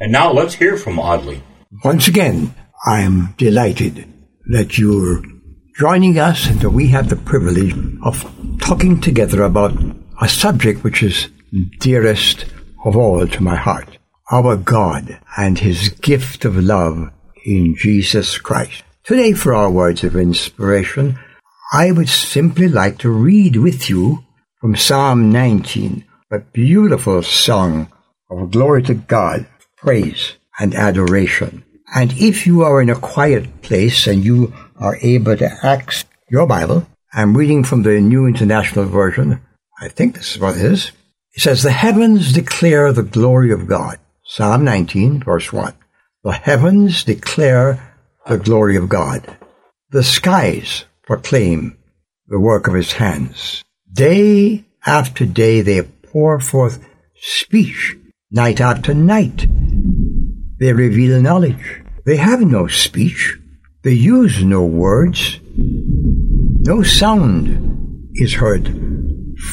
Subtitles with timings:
[0.00, 1.42] And now let's hear from Audley.
[1.84, 2.54] Once again,
[2.86, 4.10] I am delighted
[4.46, 5.22] that you're
[5.78, 8.24] joining us and that we have the privilege of
[8.60, 9.74] talking together about
[10.22, 11.28] a subject which is
[11.80, 12.46] dearest
[12.86, 13.98] of all to my heart.
[14.30, 17.10] Our God and His gift of love
[17.44, 18.82] in Jesus Christ.
[19.04, 21.18] Today for our words of inspiration,
[21.74, 24.24] I would simply like to read with you
[24.62, 27.92] from Psalm 19, a beautiful song
[28.30, 29.46] of glory to God
[29.80, 31.64] praise and adoration.
[31.94, 36.46] And if you are in a quiet place and you are able to access your
[36.46, 39.40] Bible, I'm reading from the New International Version.
[39.80, 40.92] I think this is what it is.
[41.32, 43.98] It says, The heavens declare the glory of God.
[44.22, 45.74] Psalm 19, verse 1.
[46.22, 49.36] The heavens declare the glory of God.
[49.90, 51.78] The skies proclaim
[52.28, 53.64] the work of his hands.
[53.92, 56.86] Day after day they pour forth
[57.16, 57.96] speech.
[58.30, 59.48] Night after night
[60.60, 61.82] they reveal knowledge.
[62.04, 63.38] They have no speech.
[63.82, 65.40] They use no words.
[65.56, 68.68] No sound is heard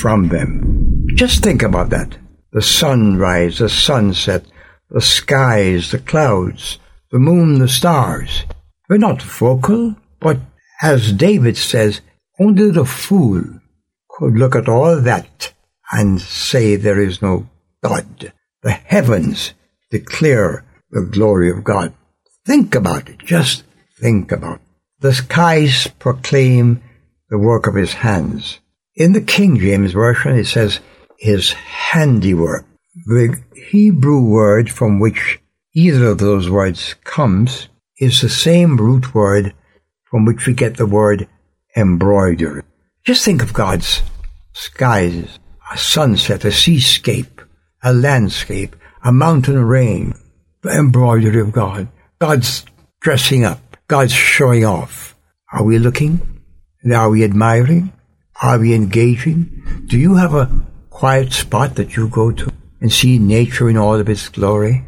[0.00, 1.06] from them.
[1.14, 2.16] Just think about that.
[2.52, 4.46] The sunrise, the sunset,
[4.88, 6.78] the skies, the clouds,
[7.10, 8.44] the moon, the stars.
[8.88, 10.38] They're not vocal, but
[10.80, 12.00] as David says,
[12.40, 13.42] only the fool
[14.08, 15.52] could look at all that
[15.92, 17.48] and say there is no
[17.82, 18.32] God.
[18.62, 19.52] The heavens
[19.90, 20.64] declare
[20.94, 21.92] the glory of God.
[22.46, 23.18] Think about it.
[23.18, 23.64] Just
[24.00, 24.60] think about it.
[25.00, 26.82] The skies proclaim
[27.28, 28.60] the work of his hands.
[28.94, 30.80] In the King James Version, it says
[31.18, 32.64] his handiwork.
[33.06, 35.40] The Hebrew word from which
[35.74, 37.68] either of those words comes
[37.98, 39.52] is the same root word
[40.04, 41.26] from which we get the word
[41.76, 42.62] embroidery.
[43.04, 44.02] Just think of God's
[44.52, 45.40] skies,
[45.72, 47.42] a sunset, a seascape,
[47.82, 50.14] a landscape, a mountain range,
[50.70, 51.88] embroidery of God.
[52.18, 52.64] God's
[53.00, 53.60] dressing up.
[53.88, 55.14] God's showing off.
[55.52, 56.42] Are we looking?
[56.92, 57.92] Are we admiring?
[58.42, 59.84] Are we engaging?
[59.86, 60.50] Do you have a
[60.90, 64.84] quiet spot that you go to and see nature in all of its glory?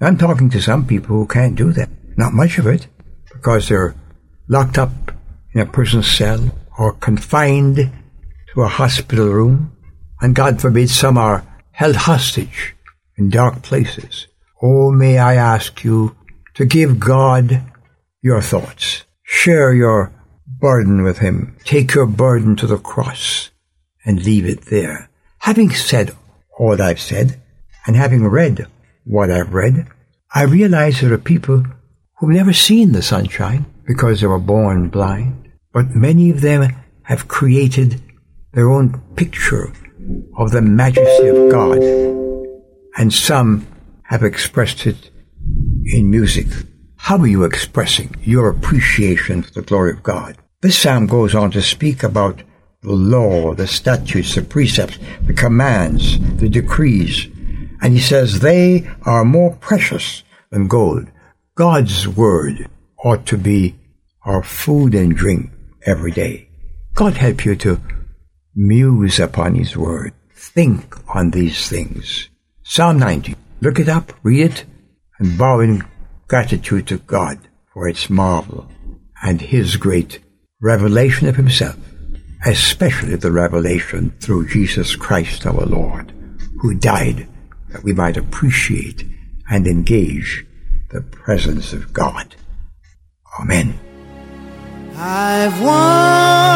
[0.00, 1.88] I'm talking to some people who can't do that.
[2.16, 2.86] Not much of it,
[3.32, 3.94] because they're
[4.48, 4.90] locked up
[5.54, 9.76] in a prison cell or confined to a hospital room.
[10.20, 12.74] And God forbid some are held hostage
[13.16, 14.26] in dark places.
[14.62, 16.16] Oh, may I ask you
[16.54, 17.62] to give God
[18.22, 19.04] your thoughts.
[19.22, 20.12] Share your
[20.46, 21.56] burden with Him.
[21.64, 23.50] Take your burden to the cross
[24.04, 25.10] and leave it there.
[25.40, 26.16] Having said
[26.58, 27.40] all I've said,
[27.86, 28.66] and having read
[29.04, 29.86] what I've read,
[30.34, 31.64] I realize there are people
[32.18, 37.28] who've never seen the sunshine because they were born blind, but many of them have
[37.28, 38.00] created
[38.52, 39.72] their own picture
[40.38, 41.78] of the majesty of God,
[42.96, 43.66] and some
[44.08, 45.10] have expressed it
[45.84, 46.46] in music.
[46.96, 50.36] How are you expressing your appreciation for the glory of God?
[50.62, 52.42] This psalm goes on to speak about
[52.82, 57.26] the law, the statutes, the precepts, the commands, the decrees.
[57.82, 61.06] And he says they are more precious than gold.
[61.56, 62.68] God's word
[63.04, 63.76] ought to be
[64.24, 65.50] our food and drink
[65.84, 66.48] every day.
[66.94, 67.80] God help you to
[68.54, 70.12] muse upon his word.
[70.32, 72.28] Think on these things.
[72.62, 73.36] Psalm 90.
[73.60, 74.64] Look it up, read it,
[75.18, 75.82] and bow in
[76.28, 77.38] gratitude to God
[77.72, 78.68] for its marvel
[79.22, 80.20] and His great
[80.60, 81.76] revelation of Himself,
[82.44, 86.12] especially the revelation through Jesus Christ our Lord,
[86.60, 87.28] who died
[87.70, 89.04] that we might appreciate
[89.50, 90.46] and engage
[90.90, 92.36] the presence of God.
[93.40, 93.78] Amen.
[94.96, 96.55] I've wandered